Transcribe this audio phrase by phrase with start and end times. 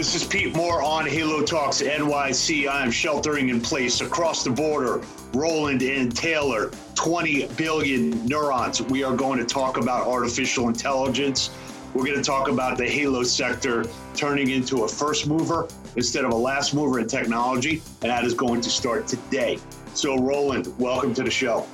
[0.00, 2.66] This is Pete Moore on Halo Talks NYC.
[2.66, 5.02] I am sheltering in place across the border.
[5.34, 8.80] Roland and Taylor, 20 billion neurons.
[8.80, 11.50] We are going to talk about artificial intelligence.
[11.92, 13.84] We're going to talk about the Halo sector
[14.14, 18.32] turning into a first mover instead of a last mover in technology, and that is
[18.32, 19.58] going to start today.
[19.92, 21.66] So, Roland, welcome to the show.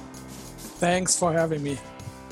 [0.80, 1.79] Thanks for having me.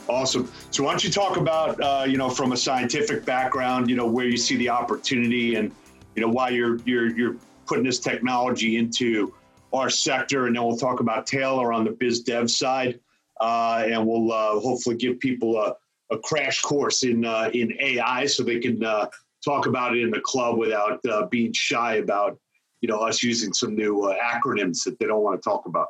[0.09, 0.51] Awesome.
[0.73, 4.07] So why don't you talk about, uh, you know, from a scientific background, you know,
[4.07, 5.71] where you see the opportunity and,
[6.15, 7.37] you know, why you're you're you're
[7.67, 9.33] putting this technology into
[9.73, 13.01] our sector, and then we'll talk about Taylor on the biz dev side,
[13.41, 15.75] uh, and we'll uh, hopefully give people a,
[16.11, 19.07] a crash course in uh, in AI so they can uh,
[19.45, 22.39] talk about it in the club without uh, being shy about,
[22.81, 25.89] you know, us using some new acronyms that they don't want to talk about.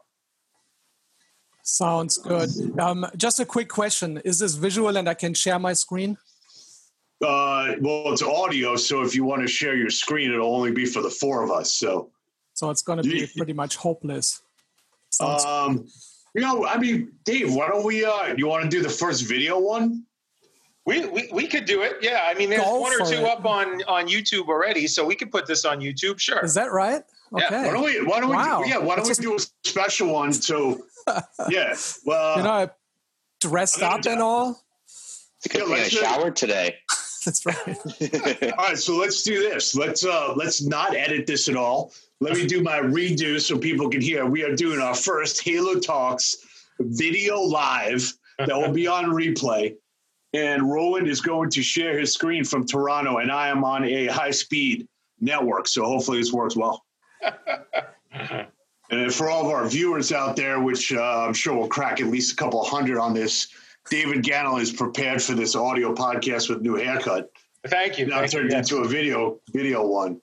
[1.63, 2.51] Sounds good.
[2.79, 6.17] Um, just a quick question: Is this visual, and I can share my screen?
[7.25, 10.85] Uh, well, it's audio, so if you want to share your screen, it'll only be
[10.85, 11.73] for the four of us.
[11.73, 12.11] So,
[12.53, 14.43] so it's going to be pretty much hopeless.
[15.11, 15.89] Sounds um,
[16.35, 18.05] you know, I mean, Dave, why don't we?
[18.05, 20.05] Uh, you want to do the first video one?
[20.87, 21.97] We, we, we could do it.
[22.03, 22.25] Yeah.
[22.27, 23.25] I mean, there's Go one or two it.
[23.25, 26.19] up on, on YouTube already, so we could put this on YouTube.
[26.19, 26.45] Sure.
[26.45, 27.03] Is that right?
[27.33, 27.47] Okay.
[27.51, 27.67] Yeah.
[27.67, 28.61] Why don't we, why don't wow.
[28.61, 30.33] we, yeah, why don't That's we do a special one?
[30.33, 30.83] So
[31.49, 31.75] yeah.
[32.05, 32.71] Well, you know,
[33.41, 34.61] dressed up and all.
[35.43, 36.77] Because yeah, I showered today.
[37.27, 38.53] That's right.
[38.59, 39.75] all right, so let's do this.
[39.75, 41.93] Let's uh let's not edit this at all.
[42.21, 44.27] Let me do my redo so people can hear.
[44.27, 46.37] We are doing our first Halo Talks
[46.81, 49.75] video live that will be on replay.
[50.35, 54.07] And Roland is going to share his screen from Toronto, and I am on a
[54.07, 54.87] high speed
[55.21, 55.69] network.
[55.69, 56.85] So hopefully this works well.
[58.91, 62.09] And for all of our viewers out there, which uh, I'm sure will crack at
[62.09, 63.49] least a couple hundred on this,
[63.91, 67.31] David Gannell is prepared for this audio podcast with new haircut.
[67.67, 68.07] Thank you.
[68.07, 68.59] Now Thank turned you.
[68.59, 70.21] into a video video one.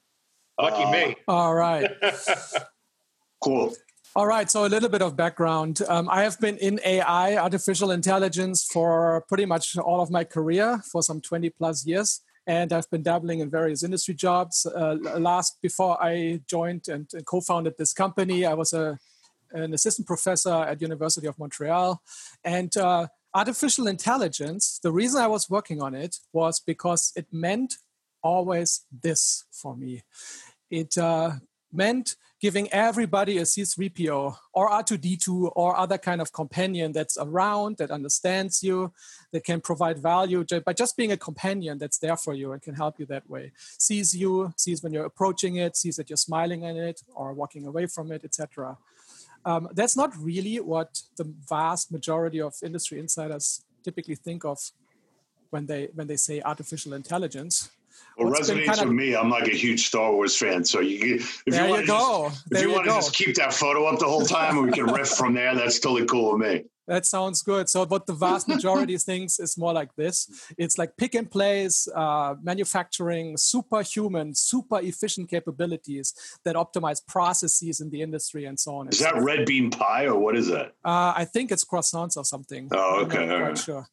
[0.60, 1.16] Lucky uh, me.
[1.28, 1.90] All right.
[3.44, 3.74] cool.
[4.16, 4.50] All right.
[4.52, 5.82] So a little bit of background.
[5.88, 10.82] Um, I have been in AI, artificial intelligence, for pretty much all of my career
[10.92, 14.66] for some 20 plus years and I've been dabbling in various industry jobs.
[14.66, 18.98] Uh, last, before I joined and, and, co-founded this company, I was a,
[19.52, 22.02] an assistant professor at University of Montreal,
[22.44, 24.80] and uh, artificial intelligence.
[24.82, 27.76] The reason I was working on it was because it meant
[28.24, 30.04] always this for me.
[30.70, 31.32] It uh,
[31.72, 37.92] meant giving everybody a C3PO or R2D2 or other kind of companion that's around, that
[37.92, 38.92] understands you,
[39.32, 42.74] that can provide value by just being a companion that's there for you and can
[42.74, 43.52] help you that way.
[43.78, 47.68] Sees you, sees when you're approaching it, sees that you're smiling at it or walking
[47.68, 48.76] away from it, etc.
[49.46, 54.60] Um, that's not really what the vast majority of industry insiders typically think of
[55.50, 57.72] when they when they say artificial intelligence
[58.18, 59.16] well, resonates kind of, with me.
[59.16, 62.30] I'm like a huge Star Wars fan, so you if you, you go.
[62.30, 64.68] Just, if you, you want to just keep that photo up the whole time, and
[64.68, 66.64] we can riff from there, that's totally cool with me.
[66.88, 67.70] That sounds good.
[67.70, 71.88] So, what the vast majority thinks is more like this: it's like pick and place,
[71.96, 78.88] uh, manufacturing, superhuman, super efficient capabilities that optimize processes in the industry and so on.
[78.90, 80.74] Is that red bean pie or what is that?
[80.84, 82.70] Uh, I think it's croissants or something.
[82.72, 83.20] Oh, okay.
[83.20, 83.58] I'm not quite right.
[83.58, 83.88] sure.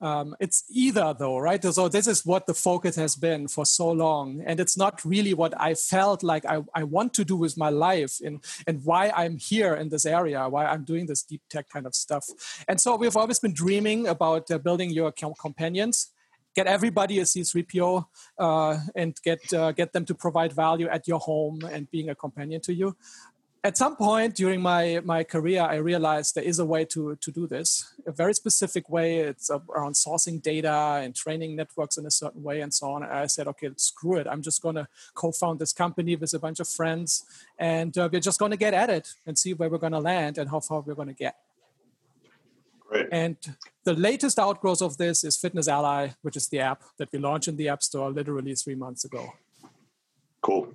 [0.00, 1.62] Um, it's either though, right?
[1.62, 5.34] So this is what the focus has been for so long, and it's not really
[5.34, 9.12] what I felt like I, I want to do with my life, and and why
[9.14, 12.24] I'm here in this area, why I'm doing this deep tech kind of stuff.
[12.66, 16.10] And so we've always been dreaming about uh, building your companions,
[16.54, 18.06] get everybody a C3PO,
[18.38, 22.14] uh, and get uh, get them to provide value at your home and being a
[22.14, 22.96] companion to you
[23.62, 27.30] at some point during my, my career, I realized there is a way to, to
[27.30, 29.18] do this, a very specific way.
[29.18, 33.02] It's around sourcing data and training networks in a certain way and so on.
[33.02, 34.26] And I said, okay, screw it.
[34.26, 37.24] I'm just going to co found this company with a bunch of friends,
[37.58, 40.00] and uh, we're just going to get at it and see where we're going to
[40.00, 41.36] land and how far we're going to get.
[42.88, 43.08] Great.
[43.12, 43.36] And
[43.84, 47.48] the latest outgrowth of this is Fitness Ally, which is the app that we launched
[47.48, 49.34] in the App Store literally three months ago.
[50.40, 50.74] Cool.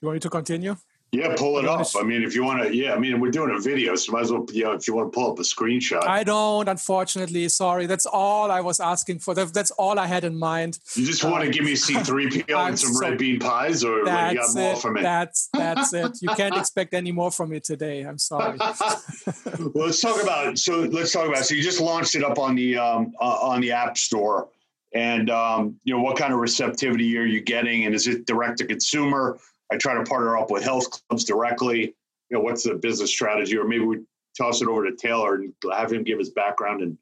[0.00, 0.76] You want me to continue?
[1.14, 1.86] Yeah, pull it up.
[1.96, 4.22] I mean, if you want to, yeah, I mean, we're doing a video, so might
[4.22, 6.04] as well, you know, if you want to pull up a screenshot.
[6.04, 7.48] I don't, unfortunately.
[7.48, 7.86] Sorry.
[7.86, 9.32] That's all I was asking for.
[9.32, 10.80] That's all I had in mind.
[10.96, 14.04] You just want to give me C3PO and some so, red bean pies, or you
[14.06, 14.78] got more from it.
[14.80, 15.02] for me?
[15.02, 16.18] That's, that's it.
[16.20, 18.02] You can't expect any more from me today.
[18.02, 18.58] I'm sorry.
[18.58, 22.56] well, let's talk about, so let's talk about, so you just launched it up on
[22.56, 24.48] the, um, uh, on the App Store.
[24.92, 27.84] And, um, you know, what kind of receptivity are you getting?
[27.84, 29.38] And is it direct to consumer?
[29.72, 31.94] I try to partner up with health clubs directly.
[32.30, 33.56] You know, what's the business strategy?
[33.56, 34.00] Or maybe we
[34.36, 36.98] toss it over to Taylor and have him give his background and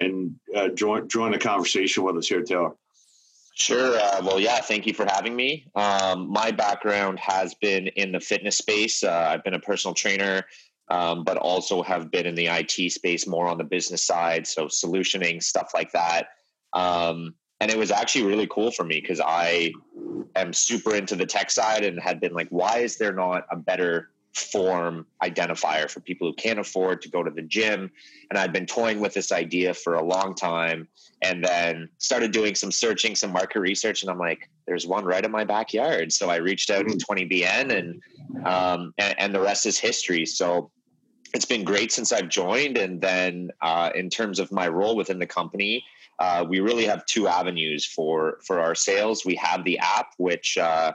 [0.00, 2.72] and uh, join join the conversation with us here, Taylor.
[3.54, 3.98] Sure.
[3.98, 5.66] Uh, well, yeah, thank you for having me.
[5.74, 9.04] Um, my background has been in the fitness space.
[9.04, 10.44] Uh, I've been a personal trainer,
[10.88, 14.46] um, but also have been in the IT space more on the business side.
[14.46, 16.28] So, solutioning, stuff like that.
[16.72, 19.72] Um, and it was actually really cool for me because I
[20.34, 23.56] am super into the tech side and had been like, why is there not a
[23.56, 27.88] better form identifier for people who can't afford to go to the gym.
[28.30, 30.88] And I'd been toying with this idea for a long time
[31.20, 34.02] and then started doing some searching, some market research.
[34.02, 36.12] And I'm like, there's one right in my backyard.
[36.12, 40.26] So I reached out to 20BN and, um, and, and the rest is history.
[40.26, 40.70] So
[41.32, 42.76] it's been great since I've joined.
[42.76, 45.84] And then uh, in terms of my role within the company,
[46.22, 49.24] uh, we really have two avenues for for our sales.
[49.24, 50.92] We have the app, which uh,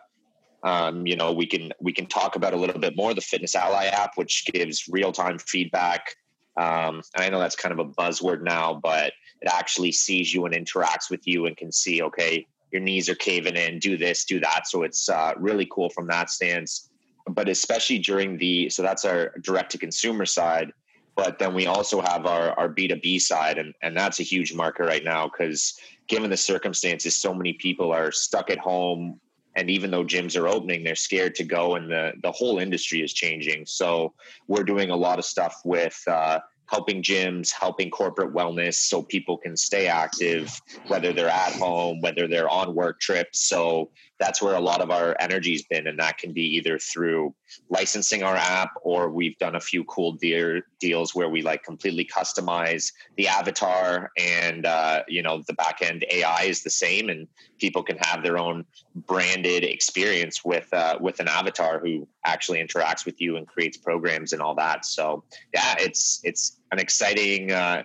[0.64, 3.54] um, you know, we can we can talk about a little bit more the Fitness
[3.54, 6.16] Ally app, which gives real time feedback.
[6.56, 10.56] Um, I know that's kind of a buzzword now, but it actually sees you and
[10.56, 14.40] interacts with you and can see, okay, your knees are caving in, do this, do
[14.40, 14.68] that.
[14.68, 16.90] So it's uh, really cool from that stance.
[17.28, 20.72] But especially during the so that's our direct to consumer side.
[21.18, 24.84] But then we also have our, our B2B side, and, and that's a huge market
[24.86, 25.78] right now because
[26.08, 29.20] given the circumstances, so many people are stuck at home
[29.56, 33.02] and even though gyms are opening they're scared to go and the the whole industry
[33.02, 34.14] is changing so
[34.48, 39.38] we're doing a lot of stuff with uh, helping gyms, helping corporate wellness so people
[39.38, 43.40] can stay active, whether they're at home, whether they're on work trips.
[43.40, 45.88] So that's where a lot of our energy's been.
[45.88, 47.34] And that can be either through
[47.70, 52.06] licensing our app or we've done a few cool deal, deals where we like completely
[52.06, 57.28] customize the avatar and, uh, you know, the back end AI is the same and
[57.60, 58.66] people can have their own
[58.96, 64.34] branded experience with, uh, with an avatar who actually interacts with you and creates programs
[64.34, 64.86] and all that.
[64.86, 65.24] So
[65.54, 67.84] yeah, it's, it's, an exciting, uh,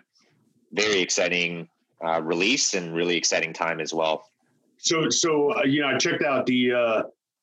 [0.73, 1.69] very exciting
[2.05, 4.32] uh, release and really exciting time as well.
[4.83, 7.03] So, so uh, you know, I checked out the uh,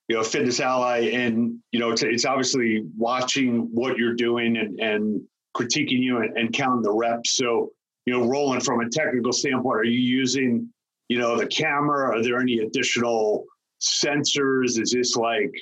[0.09, 4.79] you know Fitness Ally, and you know, it's, it's obviously watching what you're doing and
[4.79, 5.21] and
[5.55, 7.37] critiquing you and, and counting the reps.
[7.37, 7.71] So,
[8.05, 10.69] you know, Roland, from a technical standpoint, are you using
[11.07, 12.17] you know the camera?
[12.17, 13.45] Are there any additional
[13.81, 14.77] sensors?
[14.77, 15.53] Is this like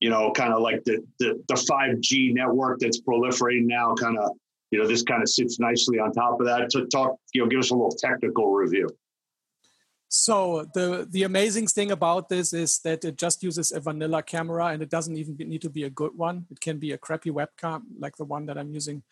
[0.00, 4.18] you know, kind of like the the the five G network that's proliferating now, kind
[4.18, 4.30] of
[4.70, 6.70] you know, this kind of sits nicely on top of that.
[6.70, 8.88] To talk, you know, give us a little technical review.
[10.08, 14.66] So the the amazing thing about this is that it just uses a vanilla camera,
[14.66, 16.46] and it doesn't even need to be a good one.
[16.50, 19.02] It can be a crappy webcam, like the one that I'm using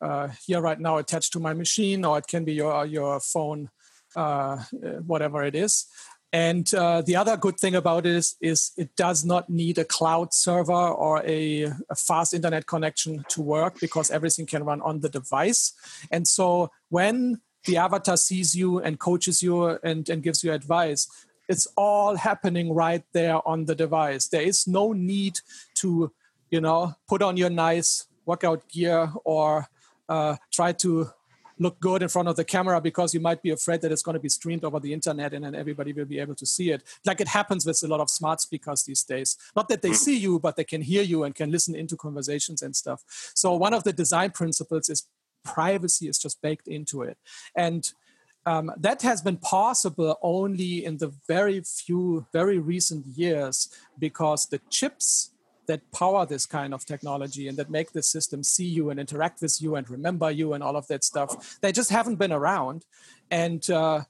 [0.00, 3.70] uh, here right now, attached to my machine, or it can be your your phone,
[4.14, 4.58] uh,
[5.06, 5.86] whatever it is.
[6.34, 9.84] And uh, the other good thing about it is, is it does not need a
[9.84, 15.00] cloud server or a, a, fast internet connection to work because everything can run on
[15.00, 15.74] the device.
[16.10, 21.08] And so when the avatar sees you and coaches you and, and gives you advice,
[21.48, 24.28] it's all happening right there on the device.
[24.28, 25.40] There is no need
[25.74, 26.12] to,
[26.50, 29.66] you know, put on your nice workout gear or
[30.08, 31.10] uh, try to
[31.58, 34.14] look good in front of the camera because you might be afraid that it's going
[34.14, 36.82] to be streamed over the internet and then everybody will be able to see it.
[37.04, 39.36] Like it happens with a lot of smart speakers these days.
[39.54, 39.94] Not that they hmm.
[39.94, 43.02] see you, but they can hear you and can listen into conversations and stuff.
[43.34, 45.06] So one of the design principles is
[45.44, 47.18] privacy is just baked into it.
[47.56, 47.90] And
[48.44, 53.68] um, that has been possible only in the very few, very recent years
[53.98, 55.32] because the chips
[55.66, 59.40] that power this kind of technology and that make the system see you and interact
[59.40, 62.84] with you and remember you and all of that stuff they just haven't been around
[63.30, 64.00] and uh,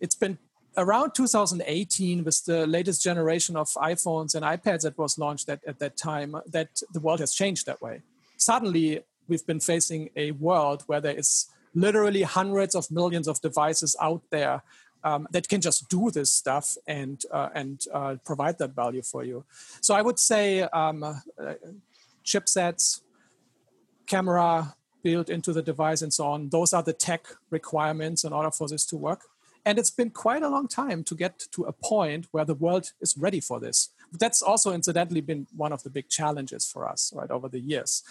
[0.00, 0.38] it's been
[0.76, 5.78] around 2018 with the latest generation of iphones and ipads that was launched at, at
[5.78, 8.02] that time that the world has changed that way
[8.36, 13.96] suddenly we've been facing a world where there is literally hundreds of millions of devices
[14.00, 14.62] out there
[15.04, 19.24] um, that can just do this stuff and uh, and uh, provide that value for
[19.24, 19.44] you.
[19.80, 21.14] So I would say um, uh,
[22.24, 23.00] chipsets,
[24.06, 26.50] camera built into the device, and so on.
[26.50, 29.22] Those are the tech requirements in order for this to work.
[29.64, 32.92] And it's been quite a long time to get to a point where the world
[33.00, 33.90] is ready for this.
[34.12, 38.02] That's also incidentally been one of the big challenges for us right over the years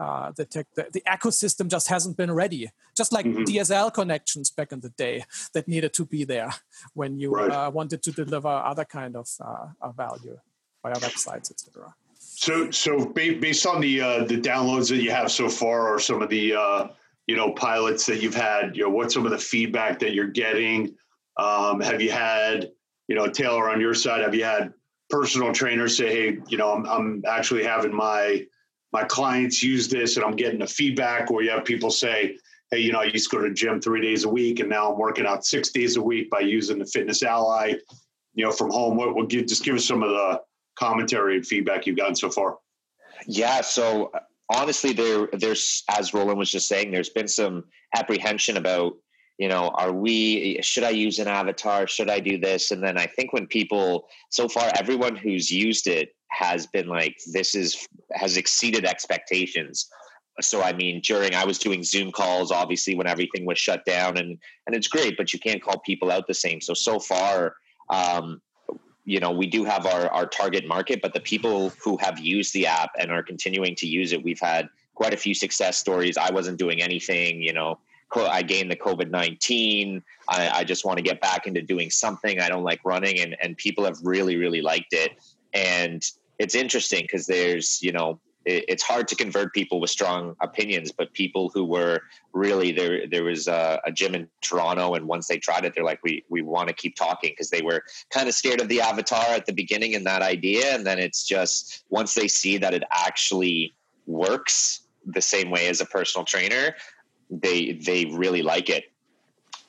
[0.00, 2.70] uh, the, tech, the, the, ecosystem just hasn't been ready.
[2.96, 3.42] Just like mm-hmm.
[3.42, 6.50] DSL connections back in the day that needed to be there
[6.94, 7.50] when you right.
[7.50, 10.38] uh, wanted to deliver other kind of uh, value
[10.82, 11.94] via websites, etc.
[12.18, 16.22] So, so based on the uh, the downloads that you have so far, or some
[16.22, 16.88] of the uh,
[17.26, 20.28] you know pilots that you've had, you know, what's some of the feedback that you're
[20.28, 20.96] getting?
[21.36, 22.70] Um, have you had,
[23.08, 24.22] you know, Taylor on your side?
[24.22, 24.72] Have you had
[25.10, 28.46] personal trainers say, "Hey, you know, I'm, I'm actually having my
[28.92, 32.36] my clients use this and I'm getting the feedback, where you have people say,
[32.70, 34.68] hey, you know, I used to go to the gym three days a week and
[34.68, 37.74] now I'm working out six days a week by using the Fitness Ally.
[38.34, 38.96] you know, from home.
[38.96, 40.40] What, what give, just give us some of the
[40.76, 42.58] commentary and feedback you've gotten so far.
[43.26, 43.60] Yeah.
[43.60, 44.12] So
[44.48, 48.94] honestly, there, there's, as Roland was just saying, there's been some apprehension about,
[49.40, 51.86] you know, are we, should I use an avatar?
[51.86, 52.72] Should I do this?
[52.72, 57.16] And then I think when people, so far, everyone who's used it has been like,
[57.32, 59.88] this is, has exceeded expectations.
[60.42, 64.18] So, I mean, during, I was doing Zoom calls, obviously, when everything was shut down
[64.18, 66.60] and, and it's great, but you can't call people out the same.
[66.60, 67.54] So, so far,
[67.88, 68.42] um,
[69.06, 72.52] you know we do have our our target market but the people who have used
[72.52, 76.18] the app and are continuing to use it we've had quite a few success stories
[76.18, 77.78] i wasn't doing anything you know
[78.16, 82.40] i gained the covid-19 I, I just want to get back into doing something.
[82.40, 85.12] I don't like running and and people have really really liked it.
[85.52, 86.02] And
[86.38, 90.92] it's interesting because there's you know it, it's hard to convert people with strong opinions,
[90.92, 92.00] but people who were
[92.32, 95.84] really there, there was a, a gym in Toronto, and once they tried it, they're
[95.84, 98.80] like, we we want to keep talking because they were kind of scared of the
[98.80, 102.72] avatar at the beginning and that idea, and then it's just once they see that
[102.72, 103.74] it actually
[104.06, 106.74] works the same way as a personal trainer,
[107.30, 108.84] they they really like it.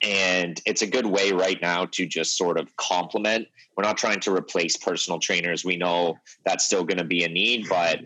[0.04, 4.20] And it's a good way right now to just sort of complement we're not trying
[4.22, 5.64] to replace personal trainers.
[5.64, 8.00] We know that's still going to be a need but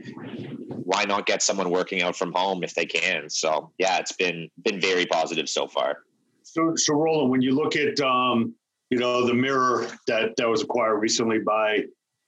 [0.69, 3.29] why not get someone working out from home if they can?
[3.29, 6.00] So yeah it's been been very positive so far.
[6.43, 8.53] So so roland when you look at um
[8.89, 11.83] you know the mirror that that was acquired recently by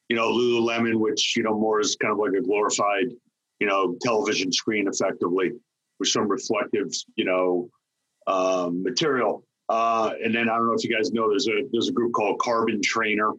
[0.10, 3.05] you know lululemon which you know more is kind of like a glorified
[3.60, 5.51] you know television screen effectively
[6.00, 7.70] with some reflective you know
[8.27, 11.89] um, material uh, and then I don't know if you guys know, there's a there's
[11.89, 13.32] a group called Carbon Trainer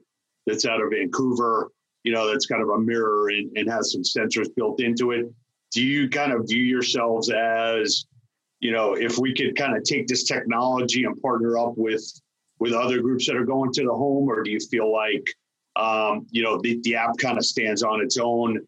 [0.47, 1.71] that's out of Vancouver.
[2.05, 5.27] You know, that's kind of a mirror and, and has some sensors built into it.
[5.73, 8.07] Do you kind of view yourselves as,
[8.61, 12.05] you know, if we could kind of take this technology and partner up with
[12.59, 15.25] with other groups that are going to the home, or do you feel like,
[15.77, 18.59] um, you know, the, the app kind of stands on its own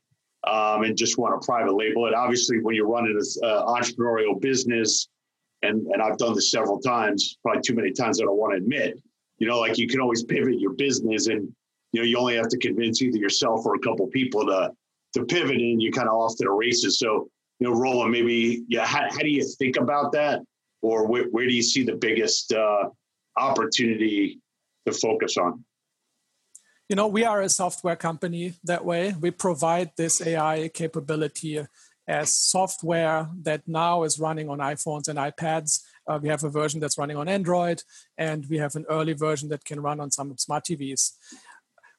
[0.46, 2.14] um, and just want to private label it?
[2.14, 5.08] Obviously, when you're running an uh, entrepreneurial business,
[5.62, 8.58] and and I've done this several times, probably too many times I don't want to
[8.58, 9.00] admit.
[9.38, 11.48] You know, like you can always pivot your business, and
[11.92, 14.72] you know you only have to convince either yourself or a couple people to
[15.14, 16.98] to pivot, and you kind of off to the races.
[16.98, 17.28] So
[17.58, 20.40] you know, Roland, maybe yeah, how, how do you think about that,
[20.82, 22.88] or where, where do you see the biggest uh,
[23.36, 24.40] opportunity
[24.86, 25.62] to focus on?
[26.90, 29.14] You know, we are a software company that way.
[29.20, 31.64] We provide this AI capability
[32.08, 35.82] as software that now is running on iPhones and iPads.
[36.08, 37.84] Uh, we have a version that's running on Android,
[38.18, 41.12] and we have an early version that can run on some smart TVs.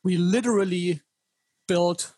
[0.04, 1.00] We literally
[1.70, 2.14] built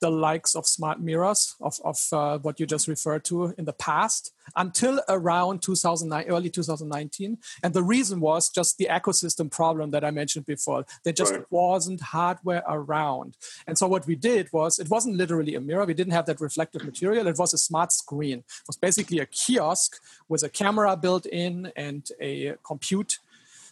[0.00, 3.72] the likes of smart mirrors of, of uh, what you just referred to in the
[3.72, 10.04] past until around 2009 early 2019 and the reason was just the ecosystem problem that
[10.04, 10.84] i mentioned before.
[11.04, 11.44] There just right.
[11.50, 13.36] wasn't hardware around.
[13.66, 15.84] And so what we did was it wasn't literally a mirror.
[15.84, 17.26] We didn't have that reflective material.
[17.26, 18.38] It was a smart screen.
[18.38, 23.18] It was basically a kiosk with a camera built in and a compute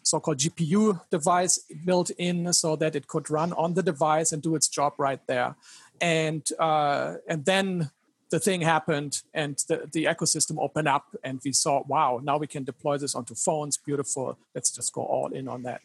[0.03, 4.55] so-called GPU device built in so that it could run on the device and do
[4.55, 5.57] its job right there
[6.01, 7.91] and uh, and then
[8.31, 12.49] the thing happened and the, the ecosystem opened up and we saw wow now we
[12.49, 13.77] can deploy this onto phones.
[13.77, 14.37] Beautiful.
[14.55, 15.81] Let's just go all in on that.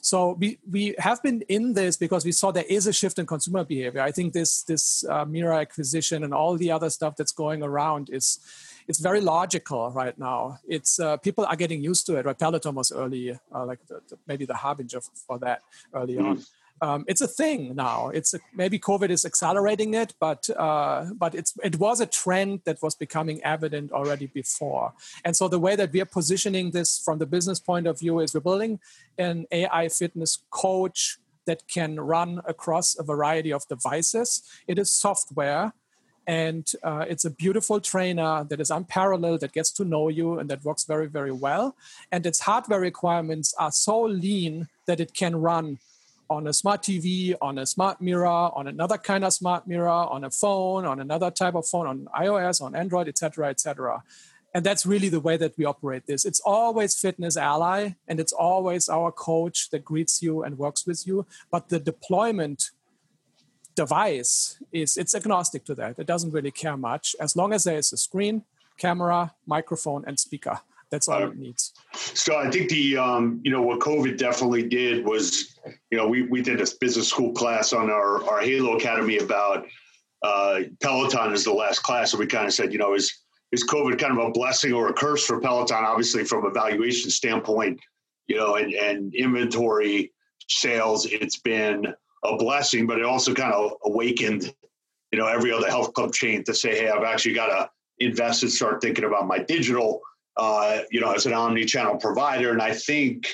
[0.00, 3.26] So we we have been in this because we saw there is a shift in
[3.26, 4.00] consumer behavior.
[4.00, 8.10] I think this this uh, mirror acquisition and all the other stuff that's going around
[8.10, 8.38] is
[8.86, 10.58] it's very logical right now.
[10.68, 12.38] It's uh, people are getting used to it right?
[12.38, 15.62] Peloton was early uh, like the, the, maybe the harbinger for that
[15.92, 16.26] early mm.
[16.26, 16.44] on
[16.80, 18.08] um, it's a thing now.
[18.08, 22.60] It's a, maybe COVID is accelerating it, but uh, but it's it was a trend
[22.64, 24.92] that was becoming evident already before.
[25.24, 28.20] And so the way that we are positioning this from the business point of view
[28.20, 28.80] is we're building
[29.18, 34.42] an AI fitness coach that can run across a variety of devices.
[34.66, 35.72] It is software.
[36.26, 40.50] And uh, it's a beautiful trainer that is unparalleled, that gets to know you, and
[40.50, 41.74] that works very, very well.
[42.12, 45.78] And its hardware requirements are so lean that it can run
[46.30, 50.24] on a smart TV, on a smart mirror, on another kind of smart mirror, on
[50.24, 54.02] a phone, on another type of phone, on iOS, on Android, etc., etc.
[54.54, 56.24] And that's really the way that we operate this.
[56.24, 61.06] It's always fitness ally, and it's always our coach that greets you and works with
[61.06, 61.26] you.
[61.50, 62.70] But the deployment
[63.74, 65.98] device is it's agnostic to that.
[65.98, 68.44] It doesn't really care much as long as there is a screen,
[68.76, 70.60] camera, microphone, and speaker.
[70.90, 71.72] That's all uh, it needs.
[71.94, 75.58] So I think the um, you know what COVID definitely did was
[75.90, 79.66] you know we we did a business school class on our our Halo Academy about
[80.22, 83.12] uh, Peloton is the last class, and we kind of said you know is
[83.52, 85.84] is COVID kind of a blessing or a curse for Peloton?
[85.84, 87.80] Obviously, from a valuation standpoint,
[88.26, 90.12] you know, and, and inventory
[90.48, 91.86] sales, it's been
[92.24, 94.52] a blessing, but it also kind of awakened,
[95.12, 97.70] you know, every other health club chain to say, hey, I've actually got to
[98.04, 100.00] invest and start thinking about my digital,
[100.38, 102.52] uh, you know, as an omni-channel provider.
[102.52, 103.28] And I think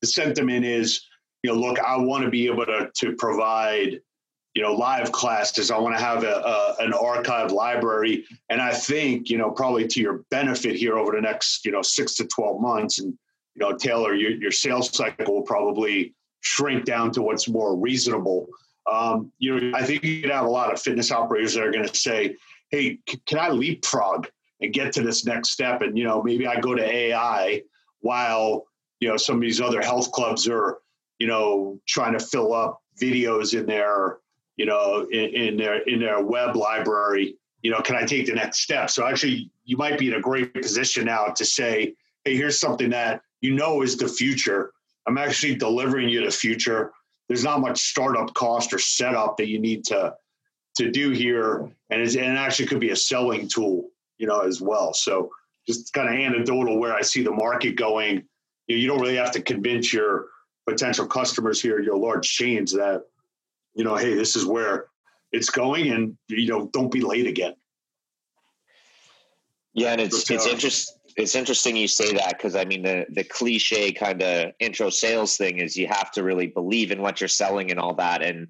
[0.00, 1.04] the sentiment is,
[1.42, 4.00] you know, look, I want to be able to to provide
[4.54, 5.70] you know live classes.
[5.70, 8.24] I want to have a, a, an archive library.
[8.50, 11.82] And i think you know probably to your benefit here over the next you know
[11.82, 13.16] six to 12 months and
[13.54, 18.48] you know taylor your, your sales cycle will probably shrink down to what's more reasonable.
[18.90, 21.70] Um, you know i think you could have a lot of fitness operators that are
[21.70, 22.36] going to say
[22.70, 24.26] hey c- can i leapfrog
[24.62, 27.62] and get to this next step and you know maybe i go to ai
[28.00, 28.66] while
[29.00, 30.78] you know some of these other health clubs are
[31.18, 34.18] you know trying to fill up videos in their
[34.56, 38.32] you know, in, in, their in their web library, you know, can I take the
[38.32, 38.90] next step?
[38.90, 42.90] So actually, you might be in a great position now to say, hey, here's something
[42.90, 44.72] that you know is the future.
[45.06, 46.92] I'm actually delivering you the future.
[47.28, 50.14] There's not much startup cost or setup that you need to
[50.76, 54.60] to do here, and, and it actually could be a selling tool, you know, as
[54.60, 54.94] well.
[54.94, 55.30] So
[55.66, 58.24] just kind of anecdotal where I see the market going.
[58.66, 60.26] You, know, you don't really have to convince your
[60.66, 63.02] potential customers here, your large chains, that
[63.74, 64.86] you know, hey, this is where
[65.32, 67.54] it's going, and you know, don't be late again.
[69.74, 70.96] Yeah, and it's it's uh, interesting.
[71.14, 75.36] It's interesting you say that because I mean the the cliche kind of intro sales
[75.36, 78.48] thing is you have to really believe in what you're selling and all that, and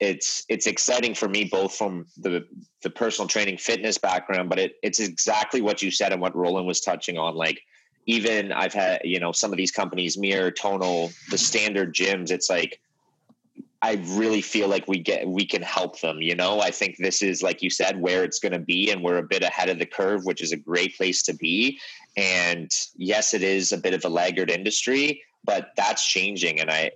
[0.00, 2.46] it's it's exciting for me both from the
[2.82, 6.66] the personal training fitness background, but it it's exactly what you said and what Roland
[6.66, 7.34] was touching on.
[7.34, 7.60] Like
[8.06, 12.30] even I've had you know some of these companies, Mirror, Tonal, the standard gyms.
[12.30, 12.80] It's like
[13.80, 16.20] I really feel like we get we can help them.
[16.20, 19.02] You know, I think this is like you said where it's going to be, and
[19.02, 21.78] we're a bit ahead of the curve, which is a great place to be.
[22.16, 26.90] And yes, it is a bit of a laggard industry, but that's changing, and I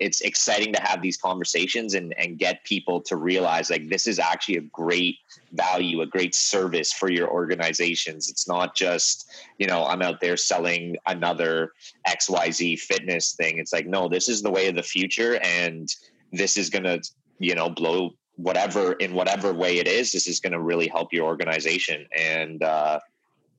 [0.00, 4.18] it's exciting to have these conversations and and get people to realize like this is
[4.18, 5.16] actually a great
[5.52, 8.28] value, a great service for your organizations.
[8.28, 11.72] It's not just you know I'm out there selling another
[12.06, 13.58] X Y Z fitness thing.
[13.58, 15.88] It's like no, this is the way of the future, and
[16.32, 17.00] this is going to
[17.38, 21.12] you know blow whatever in whatever way it is this is going to really help
[21.12, 22.98] your organization and uh,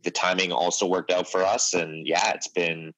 [0.04, 2.94] the timing also worked out for us and yeah it's been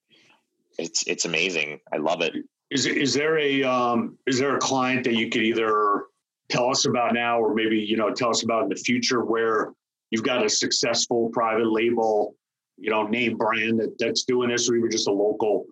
[0.78, 1.80] it's it's amazing.
[1.92, 2.34] I love it.
[2.70, 6.04] Is, is there a um, is there a client that you could either
[6.48, 9.72] tell us about now or maybe you know tell us about in the future where
[10.10, 12.34] you've got a successful private label
[12.78, 15.66] you know name brand that, that's doing this or even just a local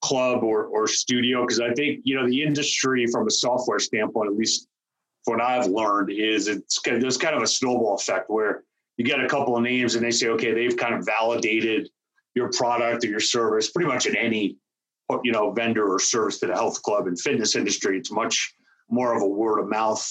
[0.00, 1.42] club or, or studio?
[1.42, 4.68] Because I think you know the industry from a software standpoint, at least
[5.24, 8.64] what I've learned, is it's there's kind of a snowball effect where
[8.96, 11.88] you get a couple of names and they say, okay, they've kind of validated
[12.38, 14.56] your product or your service pretty much in any
[15.22, 17.98] you know vendor or service to the health club and fitness industry.
[17.98, 18.54] It's much
[18.88, 20.06] more of a word of mouth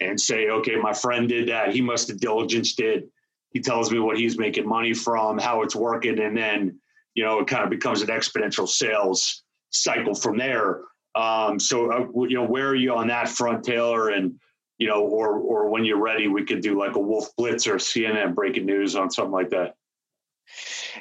[0.00, 1.72] and say, okay, my friend did that.
[1.72, 3.04] He must have diligence did.
[3.50, 6.78] He tells me what he's making money from, how it's working, and then
[7.16, 10.82] you know, it kind of becomes an exponential sales cycle from there.
[11.16, 14.10] Um, so, uh, you know, where are you on that front, Taylor?
[14.10, 14.38] And,
[14.76, 17.76] you know, or, or when you're ready, we could do like a Wolf Blitz or
[17.76, 19.76] CNN breaking news on something like that.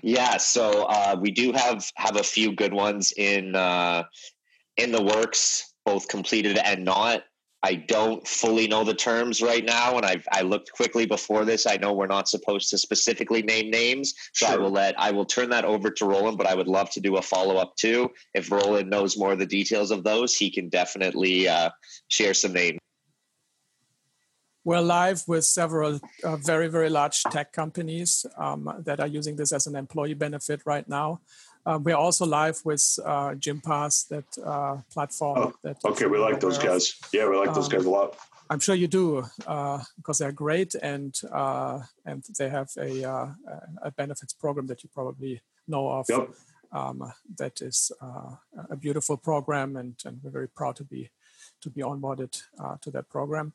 [0.04, 4.04] Yeah, so uh, we do have have a few good ones in uh,
[4.78, 7.24] in the works, both completed and not.
[7.64, 11.66] I don't fully know the terms right now, and I've I looked quickly before this.
[11.66, 14.56] I know we're not supposed to specifically name names, so sure.
[14.56, 16.38] I will let I will turn that over to Roland.
[16.38, 18.12] But I would love to do a follow up too.
[18.36, 21.72] If Roland knows more of the details of those, he can definitely uh,
[22.08, 22.78] share some names.
[24.66, 29.54] We're live with several uh, very very large tech companies um, that are using this
[29.54, 31.22] as an employee benefit right now.
[31.68, 35.38] Um, we're also live with uh, Gympass, that uh, platform.
[35.38, 36.96] Oh, that okay, we like those guys.
[37.04, 37.10] Of.
[37.14, 38.18] Yeah, we like those um, guys a lot.
[38.50, 43.28] I'm sure you do uh, because they're great and uh, and they have a, uh,
[43.84, 46.08] a benefits program that you probably know of.
[46.10, 46.30] Yep.
[46.72, 48.32] Um, that is uh,
[48.70, 51.12] a beautiful program, and, and we're very proud to be
[51.62, 53.54] to be onboarded uh, to that program.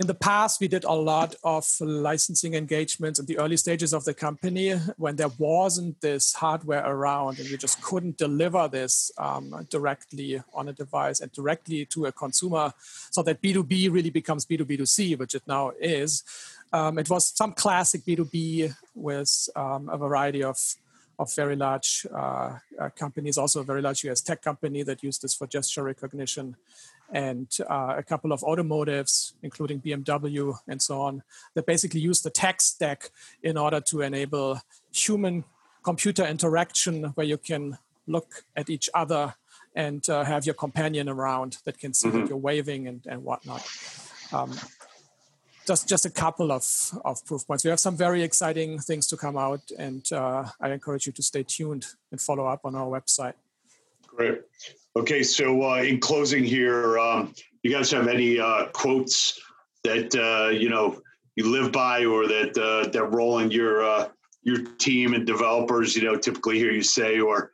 [0.00, 4.04] In the past, we did a lot of licensing engagements in the early stages of
[4.04, 9.64] the company when there wasn't this hardware around and we just couldn't deliver this um,
[9.70, 12.72] directly on a device and directly to a consumer
[13.10, 16.24] so that B2B really becomes B2B2C, which it now is.
[16.72, 20.58] Um, it was some classic B2B with um, a variety of
[21.16, 25.22] of very large uh, uh, companies, also a very large US tech company that used
[25.22, 26.56] this for gesture recognition
[27.14, 31.22] and uh, a couple of automotives, including BMW and so on,
[31.54, 34.60] that basically use the tech stack in order to enable
[34.92, 35.44] human
[35.84, 39.34] computer interaction where you can look at each other
[39.76, 42.20] and uh, have your companion around that can see mm-hmm.
[42.20, 43.64] that you're waving and, and whatnot.
[44.32, 44.52] Um,
[45.66, 46.66] just just a couple of,
[47.04, 47.64] of proof points.
[47.64, 51.22] We have some very exciting things to come out, and uh, I encourage you to
[51.22, 53.34] stay tuned and follow up on our website.
[54.06, 54.42] Great.
[54.96, 59.40] Okay, so uh, in closing here, um, you guys have any uh, quotes
[59.82, 61.00] that uh, you know
[61.36, 64.08] you live by, or that uh, that Roland your uh,
[64.42, 67.52] your team and developers, you know, typically hear you say, or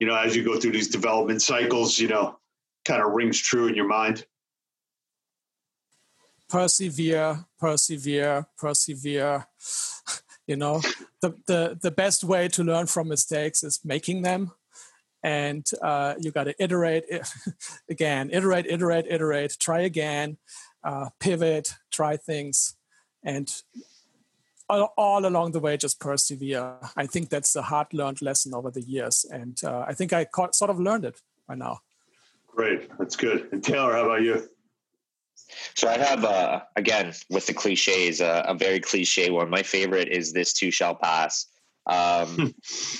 [0.00, 2.38] you know, as you go through these development cycles, you know,
[2.84, 4.26] kind of rings true in your mind?
[6.50, 9.46] Persevere, persevere, persevere.
[10.46, 10.80] you know,
[11.20, 14.50] the, the, the best way to learn from mistakes is making them.
[15.22, 17.04] And uh, you got to iterate
[17.88, 20.38] again, iterate, iterate, iterate, try again,
[20.82, 22.76] uh, pivot, try things.
[23.22, 23.52] And
[24.68, 26.76] all, all, along the way just persevere.
[26.96, 30.24] I think that's a hard learned lesson over the years and uh, i think i
[30.24, 31.80] caught, sort of learned it by now.
[32.48, 32.90] Great.
[32.98, 33.48] That's good.
[33.52, 34.48] And taylor how about you?
[35.74, 39.50] So i have uh, again with the cliches uh, a very cliche one.
[39.50, 41.46] My favorite is this too shall pass
[41.86, 42.46] um, hmm.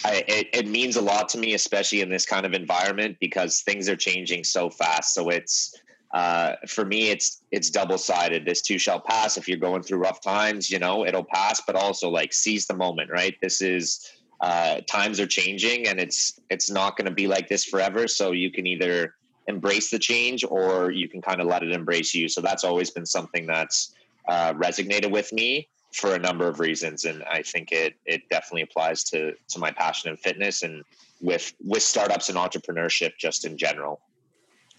[0.04, 3.60] I, it, it means a lot to me especially in this kind of environment because
[3.60, 5.74] things are changing so fast so it's
[6.12, 8.44] uh, for me, it's it's double sided.
[8.44, 9.38] This too shall pass.
[9.38, 11.62] If you're going through rough times, you know it'll pass.
[11.66, 13.10] But also, like seize the moment.
[13.10, 13.34] Right.
[13.40, 17.64] This is uh, times are changing, and it's it's not going to be like this
[17.64, 18.06] forever.
[18.08, 19.14] So you can either
[19.46, 22.28] embrace the change, or you can kind of let it embrace you.
[22.28, 23.94] So that's always been something that's
[24.28, 28.62] uh, resonated with me for a number of reasons, and I think it it definitely
[28.62, 30.84] applies to to my passion in fitness and
[31.20, 34.00] with with startups and entrepreneurship just in general.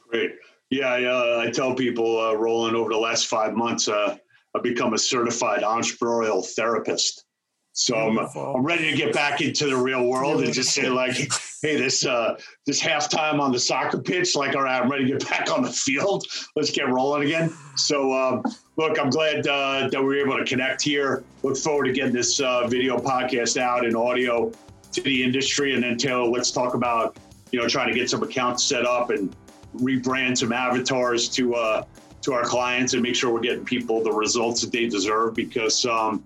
[0.10, 0.32] Great.
[0.70, 4.18] Yeah, I, uh, I tell people, uh, Roland, over the last five months, uh,
[4.56, 7.26] I've become a certified entrepreneurial therapist.
[7.74, 11.16] So I'm, I'm ready to get back into the real world and just say like,
[11.64, 15.18] hey, this uh, this halftime on the soccer pitch, like, all right, I'm ready to
[15.18, 16.24] get back on the field.
[16.56, 17.52] Let's get rolling again.
[17.76, 18.44] So um,
[18.78, 21.24] look, I'm glad uh, that we were able to connect here.
[21.44, 24.52] Look forward to getting this uh, video podcast out and audio
[24.92, 25.74] to the industry.
[25.74, 27.18] And then Taylor, let's talk about
[27.52, 29.36] you know trying to get some accounts set up and
[29.76, 31.84] rebrand some avatars to uh,
[32.22, 35.36] to our clients and make sure we're getting people the results that they deserve.
[35.36, 36.24] Because um,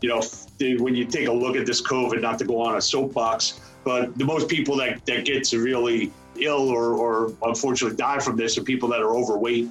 [0.00, 0.22] you know,
[0.82, 4.16] when you take a look at this COVID, not to go on a soapbox, but
[4.16, 8.62] the most people that that get severely ill or, or unfortunately die from this are
[8.62, 9.68] people that are overweight,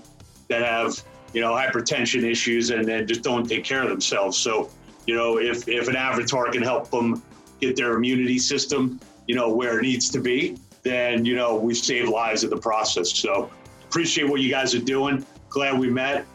[0.50, 4.38] that have you know hypertension issues, and then just don't take care of themselves.
[4.38, 4.70] So
[5.06, 7.24] you know, if if an avatar can help them
[7.60, 11.74] get their immunity system, you know, where it needs to be, then you know we
[11.74, 13.12] saved lives in the process.
[13.12, 13.50] So
[13.88, 15.26] appreciate what you guys are doing.
[15.50, 16.26] Glad we met.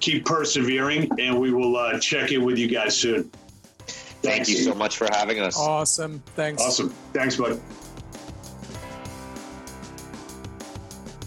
[0.00, 3.30] Keep persevering, and we will uh, check in with you guys soon.
[4.22, 5.56] Thank you so much for having us.
[5.56, 6.22] Awesome.
[6.36, 6.62] Thanks.
[6.62, 6.90] Awesome.
[7.12, 7.60] Thanks, bud.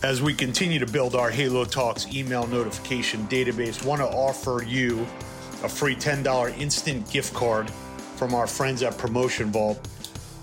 [0.05, 5.01] As we continue to build our Halo Talks email notification database, want to offer you
[5.63, 7.71] a free $10 instant gift card
[8.15, 9.79] from our friends at Promotion Vault.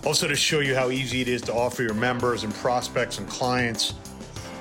[0.04, 3.28] Also, to show you how easy it is to offer your members and prospects and
[3.28, 3.94] clients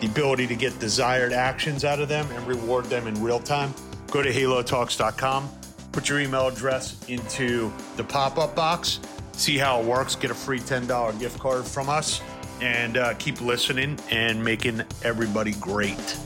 [0.01, 3.73] the ability to get desired actions out of them and reward them in real time,
[4.11, 5.49] go to halotalks.com,
[5.93, 8.99] put your email address into the pop up box,
[9.31, 12.21] see how it works, get a free $10 gift card from us,
[12.61, 16.17] and uh, keep listening and making everybody great.